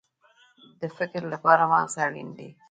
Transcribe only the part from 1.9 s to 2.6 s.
اړین دی